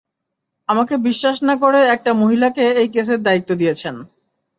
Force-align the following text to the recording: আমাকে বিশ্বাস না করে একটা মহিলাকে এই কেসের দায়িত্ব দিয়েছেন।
আমাকে 0.69 0.95
বিশ্বাস 1.07 1.37
না 1.43 1.55
করে 1.63 1.79
একটা 1.95 2.11
মহিলাকে 2.21 2.63
এই 2.81 2.87
কেসের 2.95 3.19
দায়িত্ব 3.23 3.49
দিয়েছেন। 3.55 3.95